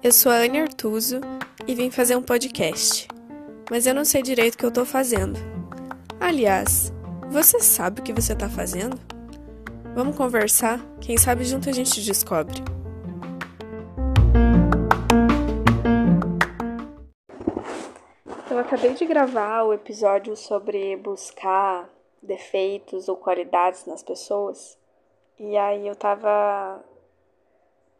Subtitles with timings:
[0.00, 1.20] Eu sou a Anne Artuso
[1.66, 3.08] e vim fazer um podcast,
[3.68, 5.36] mas eu não sei direito o que eu tô fazendo.
[6.20, 6.92] Aliás,
[7.28, 8.96] você sabe o que você tá fazendo?
[9.96, 10.78] Vamos conversar?
[11.00, 12.62] Quem sabe junto a gente descobre.
[18.48, 21.90] Eu acabei de gravar o episódio sobre buscar
[22.22, 24.78] defeitos ou qualidades nas pessoas.
[25.40, 26.84] E aí eu tava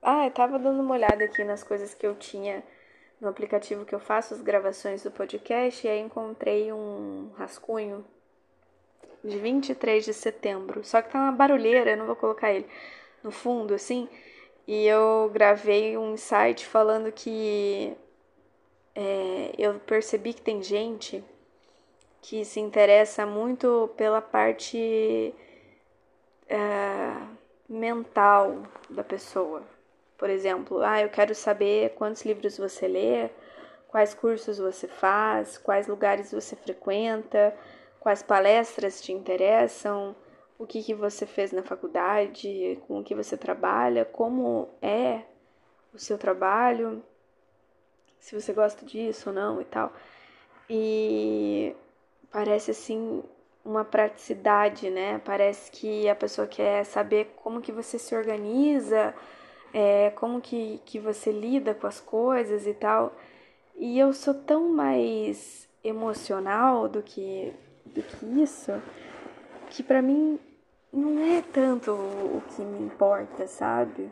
[0.03, 2.63] ah, eu tava dando uma olhada aqui nas coisas que eu tinha
[3.21, 8.05] no aplicativo que eu faço as gravações do podcast e aí encontrei um rascunho
[9.25, 10.85] de 23 de setembro.
[10.85, 12.67] Só que tá uma barulheira, eu não vou colocar ele
[13.23, 14.09] no fundo assim.
[14.67, 17.97] E eu gravei um insight falando que
[18.95, 21.25] é, eu percebi que tem gente
[22.21, 25.35] que se interessa muito pela parte
[26.49, 26.59] é,
[27.69, 29.78] mental da pessoa.
[30.19, 33.31] Por exemplo, ah, eu quero saber quantos livros você lê,
[33.87, 37.57] quais cursos você faz, quais lugares você frequenta,
[38.01, 40.17] quais palestras te interessam,
[40.59, 45.23] o que, que você fez na faculdade, com o que você trabalha, como é
[45.95, 47.01] o seu trabalho,
[48.19, 49.93] se você gosta disso ou não e tal.
[50.69, 51.77] E
[52.31, 53.23] parece assim
[53.65, 55.21] uma praticidade, né?
[55.25, 59.15] Parece que a pessoa quer saber como que você se organiza,
[59.73, 63.15] é, como que, que você lida com as coisas e tal.
[63.77, 67.53] E eu sou tão mais emocional do que,
[67.87, 68.73] do que isso,
[69.71, 70.39] que para mim
[70.93, 74.11] não é tanto o que me importa, sabe?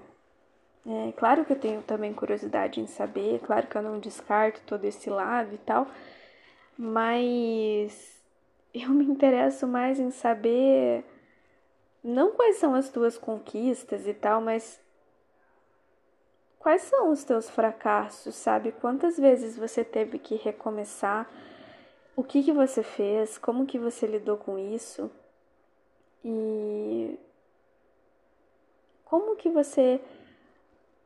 [0.86, 4.84] É claro que eu tenho também curiosidade em saber, claro que eu não descarto todo
[4.84, 5.88] esse lado e tal,
[6.78, 8.14] mas
[8.72, 11.04] eu me interesso mais em saber
[12.04, 14.78] não quais são as tuas conquistas e tal, mas
[16.66, 18.72] Quais são os teus fracassos, sabe?
[18.72, 21.30] Quantas vezes você teve que recomeçar?
[22.16, 23.38] O que que você fez?
[23.38, 25.08] Como que você lidou com isso?
[26.24, 27.16] E
[29.04, 30.00] como que você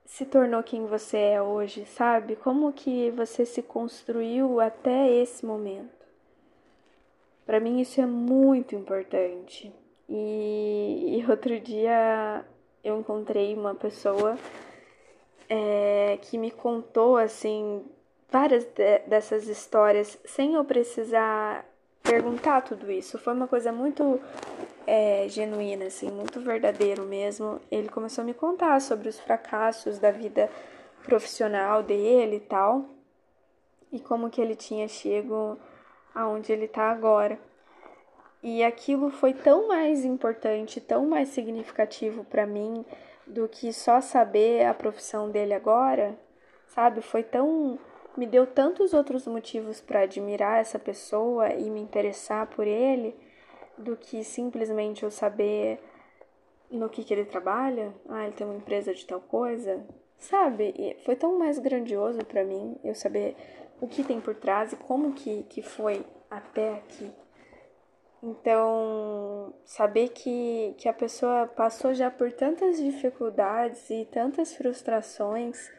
[0.07, 2.37] se tornou quem você é hoje, sabe?
[2.37, 6.07] Como que você se construiu até esse momento?
[7.45, 9.71] Para mim isso é muito importante.
[10.09, 12.47] E, e outro dia
[12.83, 14.39] eu encontrei uma pessoa
[15.51, 17.85] é, que me contou assim
[18.31, 21.67] várias de, dessas histórias sem eu precisar
[22.03, 23.19] perguntar tudo isso.
[23.19, 24.21] Foi uma coisa muito
[24.87, 27.61] é, genuína, assim, muito verdadeiro mesmo.
[27.71, 30.49] Ele começou a me contar sobre os fracassos da vida
[31.03, 32.85] profissional dele e tal,
[33.91, 35.59] e como que ele tinha chego
[36.15, 37.39] aonde ele está agora.
[38.43, 42.85] E aquilo foi tão mais importante, tão mais significativo para mim
[43.31, 46.19] do que só saber a profissão dele agora,
[46.69, 47.01] sabe?
[47.01, 47.79] Foi tão.
[48.17, 53.17] me deu tantos outros motivos para admirar essa pessoa e me interessar por ele
[53.79, 55.81] do que simplesmente eu saber
[56.71, 57.95] no que, que ele trabalha.
[58.09, 59.85] Ah, ele tem uma empresa de tal coisa.
[60.19, 60.75] Sabe?
[60.77, 63.35] E foi tão mais grandioso para mim eu saber
[63.81, 67.11] o que tem por trás e como que, que foi até aqui.
[68.23, 75.71] Então, saber que, que a pessoa passou já por tantas dificuldades e tantas frustrações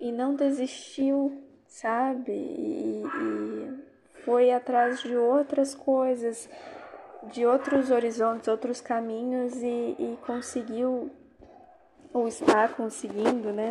[0.00, 2.32] e não desistiu, sabe?
[2.32, 3.84] E, e
[4.24, 6.48] foi atrás de outras coisas,
[7.24, 11.10] de outros horizontes, outros caminhos e, e conseguiu,
[12.10, 13.70] ou está conseguindo, né?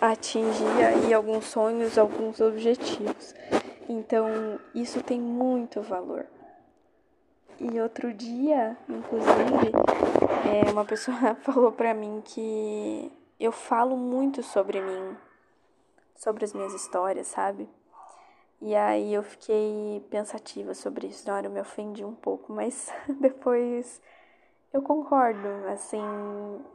[0.00, 3.34] Atingir aí alguns sonhos, alguns objetivos.
[3.86, 6.26] Então, isso tem muito valor.
[7.62, 9.70] E outro dia, inclusive,
[10.50, 15.16] é, uma pessoa falou pra mim que eu falo muito sobre mim,
[16.16, 17.68] sobre as minhas histórias, sabe?
[18.60, 21.24] E aí eu fiquei pensativa sobre isso.
[21.28, 24.02] Na hora eu me ofendi um pouco, mas depois
[24.72, 25.46] eu concordo.
[25.68, 26.02] Assim,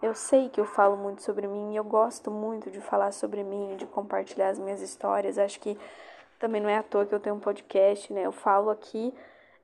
[0.01, 3.43] eu sei que eu falo muito sobre mim e eu gosto muito de falar sobre
[3.43, 5.37] mim, de compartilhar as minhas histórias.
[5.37, 5.77] Acho que
[6.39, 8.21] também não é à toa que eu tenho um podcast, né?
[8.21, 9.13] Eu falo aqui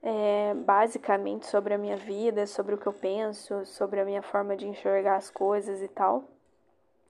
[0.04, 4.56] é, basicamente sobre a minha vida, sobre o que eu penso, sobre a minha forma
[4.56, 6.26] de enxergar as coisas e tal.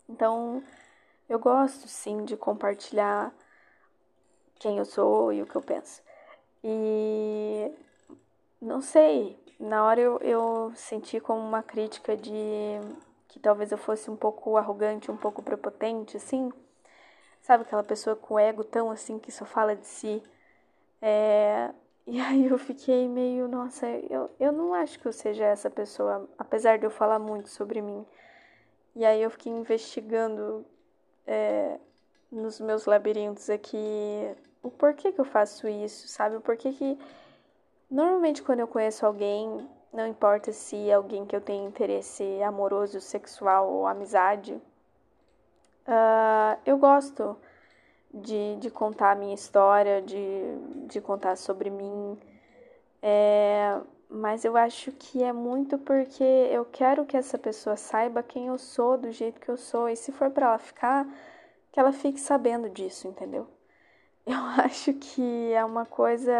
[0.08, 0.64] Então,
[1.28, 3.34] eu gosto sim de compartilhar
[4.60, 6.04] quem eu sou e o que eu penso.
[6.64, 7.72] E
[8.62, 12.32] não sei, na hora eu, eu senti como uma crítica de
[13.28, 16.52] que talvez eu fosse um pouco arrogante, um pouco prepotente, assim.
[17.42, 20.22] Sabe aquela pessoa com ego tão assim que só fala de si?
[21.02, 21.74] É,
[22.06, 26.30] e aí eu fiquei meio, nossa, eu, eu não acho que eu seja essa pessoa,
[26.38, 28.06] apesar de eu falar muito sobre mim.
[28.96, 30.66] E aí eu fiquei investigando
[31.26, 31.80] é,
[32.32, 33.78] nos meus labirintos aqui
[34.62, 36.36] o porquê que eu faço isso, sabe?
[36.36, 36.98] O porquê que
[37.90, 43.02] normalmente quando eu conheço alguém, não importa se é alguém que eu tenho interesse amoroso,
[43.02, 44.54] sexual ou amizade,
[45.88, 47.38] uh, eu gosto
[48.14, 50.18] de, de contar a minha história, de,
[50.88, 52.18] de contar sobre mim.
[53.02, 53.80] É,
[54.10, 58.58] mas eu acho que é muito porque eu quero que essa pessoa saiba quem eu
[58.60, 59.90] sou, do jeito que eu sou.
[59.90, 61.08] E se for para ela ficar,
[61.72, 63.48] que ela fique sabendo disso, entendeu?
[64.26, 66.32] Eu acho que é uma coisa,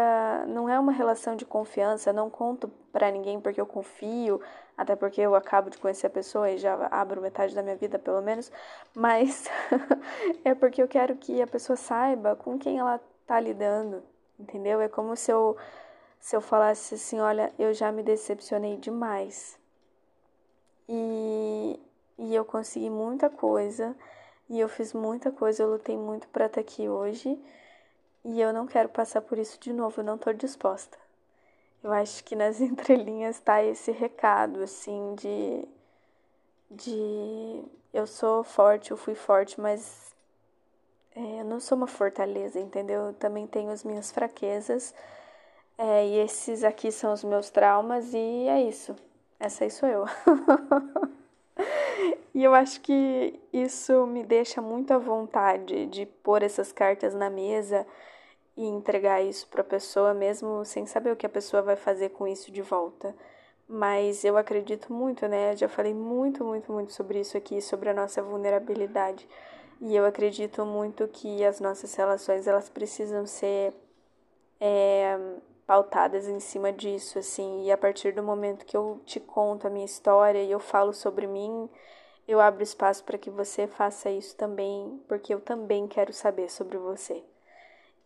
[0.48, 4.40] não é uma relação de confiança, eu não conto para ninguém porque eu confio,
[4.76, 7.98] até porque eu acabo de conhecer a pessoa e já abro metade da minha vida,
[7.98, 8.50] pelo menos,
[8.94, 9.48] mas
[10.44, 14.02] é porque eu quero que a pessoa saiba com quem ela tá lidando,
[14.38, 14.80] entendeu?
[14.80, 15.56] É como se eu
[16.24, 19.58] se eu falasse assim, olha, eu já me decepcionei demais.
[20.88, 21.78] E,
[22.18, 23.94] e eu consegui muita coisa,
[24.48, 27.38] e eu fiz muita coisa, eu lutei muito para estar aqui hoje,
[28.24, 31.03] e eu não quero passar por isso de novo, eu não estou disposta.
[31.84, 35.68] Eu acho que nas entrelinhas está esse recado, assim, de.
[36.70, 37.62] de.
[37.92, 40.14] Eu sou forte, eu fui forte, mas.
[41.14, 43.02] É, eu não sou uma fortaleza, entendeu?
[43.08, 44.92] Eu também tenho as minhas fraquezas
[45.78, 48.94] é, e esses aqui são os meus traumas e é isso.
[49.38, 50.04] Essa aí sou eu.
[52.34, 57.30] e eu acho que isso me deixa muito à vontade de pôr essas cartas na
[57.30, 57.86] mesa
[58.56, 62.10] e entregar isso para a pessoa, mesmo sem saber o que a pessoa vai fazer
[62.10, 63.14] com isso de volta.
[63.68, 65.52] Mas eu acredito muito, né?
[65.52, 69.26] Eu já falei muito, muito, muito sobre isso aqui, sobre a nossa vulnerabilidade.
[69.80, 73.74] E eu acredito muito que as nossas relações elas precisam ser
[74.60, 75.18] é,
[75.66, 79.70] pautadas em cima disso, assim, e a partir do momento que eu te conto a
[79.70, 81.68] minha história e eu falo sobre mim,
[82.28, 86.78] eu abro espaço para que você faça isso também, porque eu também quero saber sobre
[86.78, 87.22] você.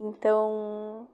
[0.00, 1.09] Então,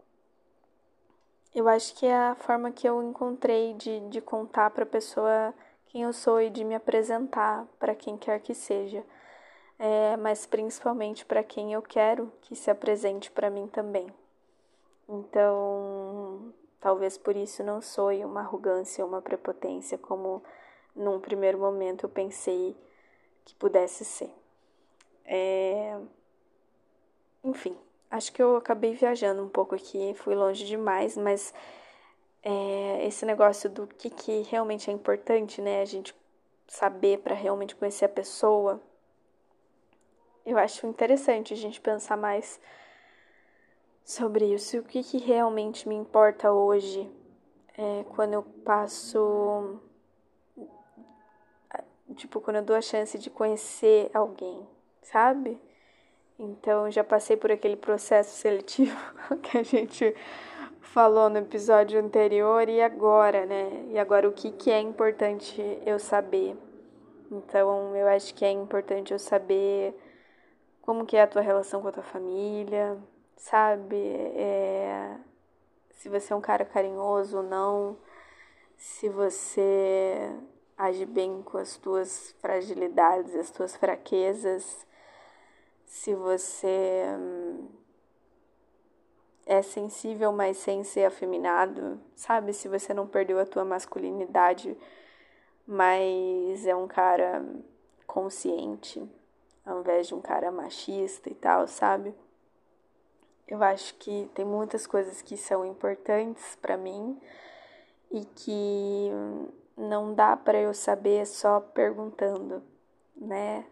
[1.55, 5.55] eu acho que é a forma que eu encontrei de, de contar para a pessoa
[5.87, 9.05] quem eu sou e de me apresentar para quem quer que seja.
[9.79, 14.13] É, mas principalmente para quem eu quero que se apresente para mim também.
[15.09, 20.43] Então, talvez por isso não soe uma arrogância ou uma prepotência como
[20.95, 22.77] num primeiro momento eu pensei
[23.45, 24.33] que pudesse ser.
[25.25, 25.99] É...
[27.43, 27.77] Enfim,
[28.15, 31.53] acho que eu acabei viajando um pouco aqui, fui longe demais, mas
[32.43, 35.83] é, esse negócio do que, que realmente é importante, né?
[35.83, 36.15] A gente
[36.69, 38.81] saber para realmente conhecer a pessoa.
[40.47, 42.61] Eu acho interessante a gente pensar mais
[44.05, 44.79] sobre isso.
[44.79, 47.11] O que, que realmente me importa hoje
[47.77, 49.81] é quando eu passo.
[52.15, 54.69] Tipo, quando eu dou a chance de conhecer alguém,
[55.03, 55.61] sabe?
[56.39, 58.97] Então, já passei por aquele processo seletivo
[59.43, 60.15] que a gente
[60.81, 63.87] falou no episódio anterior e agora, né?
[63.91, 66.57] E agora o que, que é importante eu saber?
[67.31, 69.95] Então, eu acho que é importante eu saber
[70.83, 72.99] como que é a tua relação com a tua família,
[73.37, 73.97] sabe?
[73.97, 75.17] É,
[75.93, 77.97] se você é um cara carinhoso ou não,
[78.77, 80.31] se você
[80.77, 84.87] age bem com as tuas fragilidades, as tuas fraquezas,
[85.95, 87.69] se você hum,
[89.47, 92.53] é sensível, mas sem ser afeminado, sabe?
[92.53, 94.77] Se você não perdeu a tua masculinidade,
[95.65, 97.47] mas é um cara
[98.09, 99.09] consciente,
[99.65, 102.13] ao invés de um cara machista e tal, sabe?
[103.47, 107.21] Eu acho que tem muitas coisas que são importantes para mim
[108.11, 109.11] e que
[109.77, 112.65] não dá para eu saber só perguntando,
[113.17, 113.65] né?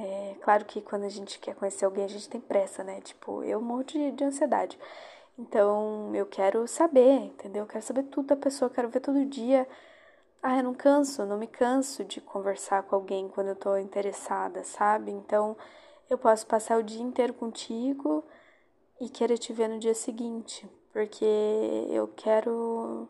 [0.00, 3.00] É claro que quando a gente quer conhecer alguém, a gente tem pressa, né?
[3.00, 4.78] Tipo, eu morro de, de ansiedade.
[5.38, 7.64] Então, eu quero saber, entendeu?
[7.64, 9.66] Eu quero saber tudo da pessoa, quero ver todo dia.
[10.42, 14.64] Ah, eu não canso, não me canso de conversar com alguém quando eu tô interessada,
[14.64, 15.10] sabe?
[15.12, 15.56] Então,
[16.10, 18.24] eu posso passar o dia inteiro contigo
[19.00, 21.24] e querer te ver no dia seguinte, porque
[21.90, 23.08] eu quero.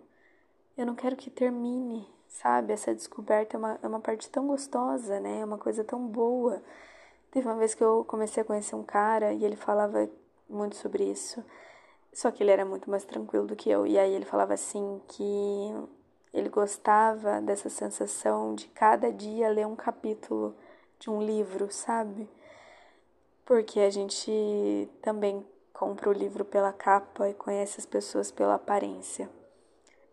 [0.76, 2.07] Eu não quero que termine,
[2.42, 2.73] sabe?
[2.73, 5.40] Essa descoberta é uma, é uma parte tão gostosa, né?
[5.40, 6.62] É uma coisa tão boa.
[7.30, 10.09] Teve uma vez que eu comecei a conhecer um cara e ele falava
[10.49, 11.45] muito sobre isso,
[12.12, 13.87] só que ele era muito mais tranquilo do que eu.
[13.87, 15.75] E aí ele falava assim que
[16.33, 20.54] ele gostava dessa sensação de cada dia ler um capítulo
[20.99, 22.28] de um livro, sabe?
[23.45, 29.28] Porque a gente também compra o livro pela capa e conhece as pessoas pela aparência.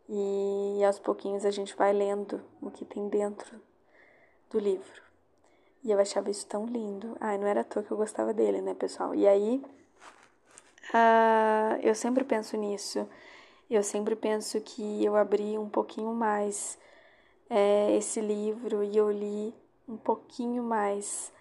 [0.07, 3.59] E aos pouquinhos a gente vai lendo o que tem dentro
[4.49, 5.01] do livro.
[5.83, 7.15] E eu achava isso tão lindo.
[7.19, 9.13] Ai, não era à toa que eu gostava dele, né, pessoal?
[9.13, 9.63] E aí,
[10.93, 13.07] uh, eu sempre penso nisso.
[13.69, 16.77] Eu sempre penso que eu abri um pouquinho mais
[17.49, 19.53] é, esse livro e eu li
[19.87, 21.31] um pouquinho mais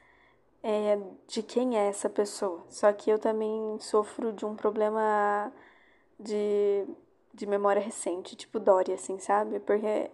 [0.62, 2.64] é, de quem é essa pessoa.
[2.68, 5.52] Só que eu também sofro de um problema
[6.18, 6.86] de,
[7.34, 9.60] de memória recente, tipo Dory, assim, sabe?
[9.60, 10.10] Porque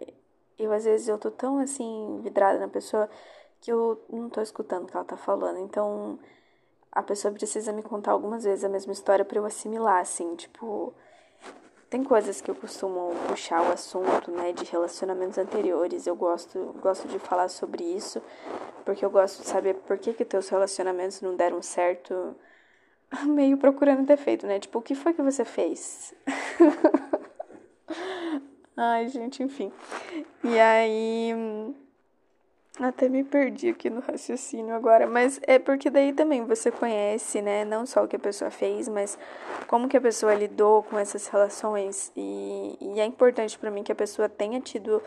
[0.59, 3.09] eu, às vezes, eu tô tão, assim, vidrada na pessoa
[3.61, 5.59] que eu não tô escutando o que ela tá falando.
[5.59, 6.19] Então,
[6.93, 10.95] a pessoa precisa me contar algumas vezes a mesma história para eu assimilar, assim, tipo
[11.91, 16.07] tem coisas que eu costumo puxar o assunto, né, de relacionamentos anteriores.
[16.07, 18.23] Eu gosto, gosto de falar sobre isso,
[18.85, 22.37] porque eu gosto de saber por que que teus relacionamentos não deram certo,
[23.27, 24.61] meio procurando defeito, né?
[24.61, 26.15] Tipo, o que foi que você fez?
[28.77, 29.73] Ai, gente, enfim.
[30.45, 31.35] E aí
[32.79, 37.65] até me perdi aqui no raciocínio agora, mas é porque daí também você conhece, né,
[37.65, 39.19] não só o que a pessoa fez, mas
[39.67, 43.93] como que a pessoa lidou com essas relações e, e é importante para mim que
[43.93, 45.03] a pessoa tenha tido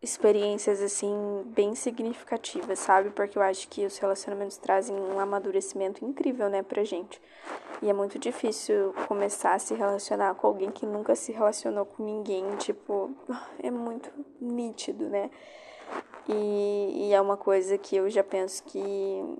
[0.00, 3.10] experiências assim bem significativas, sabe?
[3.10, 7.20] Porque eu acho que os relacionamentos trazem um amadurecimento incrível, né, pra gente.
[7.82, 12.04] E é muito difícil começar a se relacionar com alguém que nunca se relacionou com
[12.04, 13.10] ninguém, tipo,
[13.62, 15.30] é muito nítido, né?
[16.28, 19.38] E, e é uma coisa que eu já penso que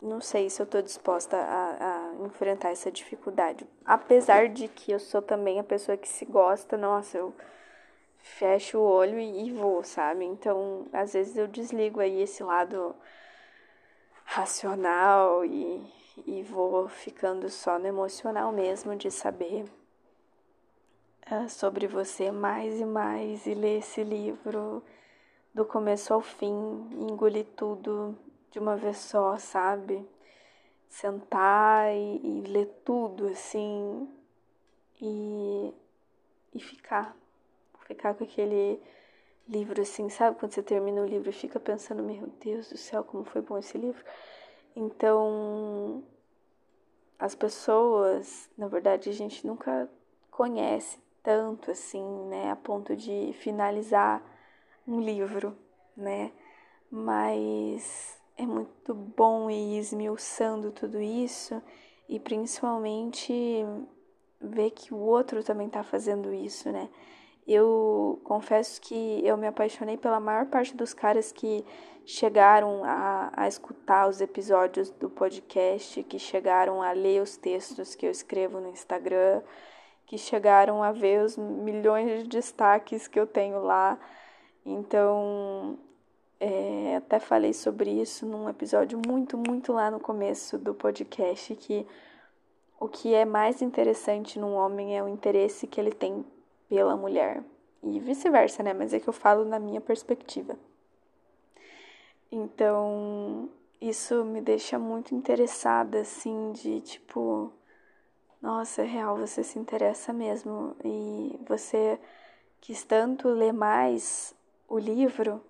[0.00, 3.66] não sei se eu tô disposta a, a, enfrentar essa dificuldade.
[3.84, 7.34] Apesar de que eu sou também a pessoa que se gosta, nossa, eu
[8.24, 10.24] fecho o olho e, e vou, sabe?
[10.24, 12.96] Então, às vezes eu desligo aí esse lado
[14.24, 15.86] racional e,
[16.26, 19.64] e vou ficando só no emocional mesmo de saber
[21.30, 24.82] uh, sobre você mais e mais e ler esse livro
[25.52, 28.18] do começo ao fim, engolir tudo
[28.50, 30.04] de uma vez só, sabe?
[30.88, 34.08] Sentar e, e ler tudo assim
[35.00, 35.74] e,
[36.54, 37.14] e ficar.
[37.84, 38.80] Ficar com aquele
[39.48, 40.38] livro assim, sabe?
[40.38, 43.58] Quando você termina o livro e fica pensando, meu Deus do céu, como foi bom
[43.58, 44.02] esse livro.
[44.74, 46.02] Então,
[47.18, 49.88] as pessoas, na verdade, a gente nunca
[50.30, 54.22] conhece tanto assim, né, a ponto de finalizar
[54.86, 55.56] um livro,
[55.96, 56.32] né?
[56.90, 61.62] Mas é muito bom ir esmiuçando tudo isso
[62.08, 63.64] e principalmente
[64.40, 66.90] ver que o outro também tá fazendo isso, né?
[67.46, 71.64] Eu confesso que eu me apaixonei pela maior parte dos caras que
[72.06, 78.06] chegaram a, a escutar os episódios do podcast, que chegaram a ler os textos que
[78.06, 79.42] eu escrevo no Instagram,
[80.06, 83.98] que chegaram a ver os milhões de destaques que eu tenho lá.
[84.64, 85.78] Então,
[86.40, 91.86] é, até falei sobre isso num episódio muito, muito lá no começo do podcast, que
[92.80, 96.24] o que é mais interessante num homem é o interesse que ele tem
[96.74, 97.44] pela mulher.
[97.84, 98.72] E vice-versa, né?
[98.72, 100.58] Mas é que eu falo na minha perspectiva.
[102.32, 103.48] Então,
[103.80, 107.52] isso me deixa muito interessada, assim, de tipo,
[108.42, 110.74] nossa, é real, você se interessa mesmo.
[110.84, 111.96] E você
[112.60, 114.34] quis tanto ler mais
[114.68, 115.40] o livro,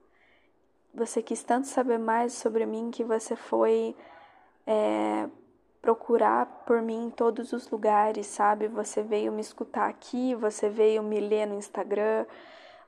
[0.93, 3.97] você quis tanto saber mais sobre mim que você foi
[4.67, 5.27] é,
[5.85, 8.69] procurar por mim em todos os lugares, sabe?
[8.69, 12.25] Você veio me escutar aqui, você veio me ler no Instagram,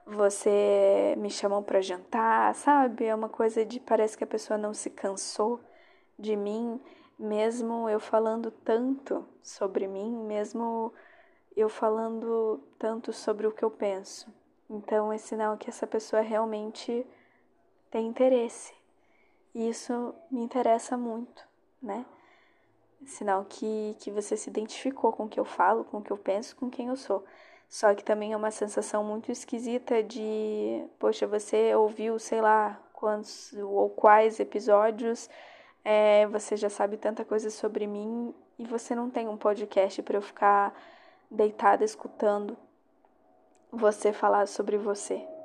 [0.06, 3.04] você me chamou para jantar, sabe?
[3.04, 5.60] É uma coisa de parece que a pessoa não se cansou
[6.18, 6.80] de mim,
[7.18, 10.90] mesmo eu falando tanto sobre mim, mesmo
[11.54, 14.32] eu falando tanto sobre o que eu penso.
[14.70, 17.06] Então é sinal que essa pessoa realmente
[17.90, 18.72] tem interesse.
[19.54, 21.46] E isso me interessa muito,
[21.82, 22.06] né?
[23.04, 26.16] Sinal que, que você se identificou com o que eu falo, com o que eu
[26.16, 27.24] penso, com quem eu sou.
[27.68, 33.52] Só que também é uma sensação muito esquisita de, poxa, você ouviu, sei lá, quantos
[33.54, 35.28] ou quais episódios,
[35.84, 40.16] é, você já sabe tanta coisa sobre mim e você não tem um podcast para
[40.16, 40.74] eu ficar
[41.30, 42.56] deitada escutando
[43.70, 45.35] você falar sobre você.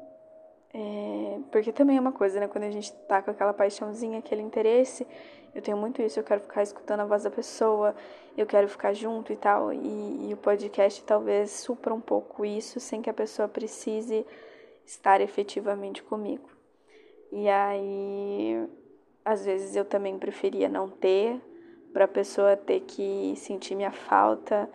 [0.73, 2.47] É, porque também é uma coisa, né?
[2.47, 5.05] Quando a gente tá com aquela paixãozinha, aquele interesse,
[5.53, 7.93] eu tenho muito isso, eu quero ficar escutando a voz da pessoa,
[8.37, 9.73] eu quero ficar junto e tal.
[9.73, 14.25] E, e o podcast talvez supra um pouco isso, sem que a pessoa precise
[14.85, 16.49] estar efetivamente comigo.
[17.31, 18.67] E aí,
[19.23, 21.39] às vezes eu também preferia não ter,
[21.91, 24.69] para a pessoa ter que sentir minha falta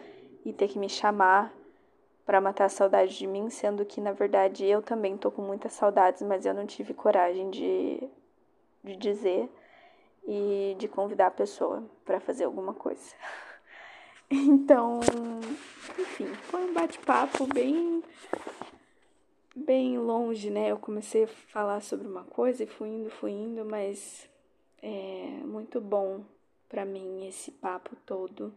[0.45, 1.55] e ter que me chamar
[2.27, 5.73] para matar a saudade de mim, sendo que na verdade eu também tô com muitas
[5.73, 8.03] saudades, mas eu não tive coragem de
[8.83, 9.49] de dizer
[10.27, 13.15] e de convidar a pessoa para fazer alguma coisa.
[14.29, 14.99] Então,
[15.97, 18.03] enfim, foi um bate-papo bem
[19.55, 20.73] bem longe, né?
[20.73, 24.29] Eu comecei a falar sobre uma coisa e fui indo, fui indo, mas
[24.83, 26.25] é muito bom
[26.69, 28.53] para mim esse papo todo.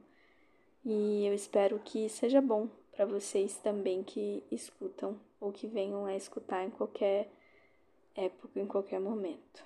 [0.84, 2.68] E eu espero que seja bom
[3.00, 7.30] para vocês também que escutam ou que venham a escutar em qualquer
[8.14, 9.64] época, em qualquer momento.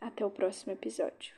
[0.00, 1.36] Até o próximo episódio.